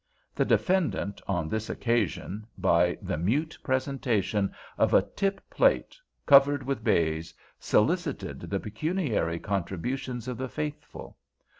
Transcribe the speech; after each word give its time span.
The 0.33 0.45
defendant, 0.45 1.21
on 1.27 1.47
this 1.47 1.69
occasion, 1.69 2.47
by 2.57 2.97
the 3.03 3.19
mute 3.19 3.55
presentation 3.61 4.51
of 4.75 4.95
a 4.95 5.03
tip 5.03 5.47
plate 5.51 5.95
covered 6.25 6.63
with 6.63 6.83
baize, 6.83 7.35
solicited 7.59 8.39
the 8.39 8.59
pecuniary 8.59 9.37
contributions 9.37 10.27
of 10.27 10.39
the 10.39 10.49
faithful. 10.49 11.17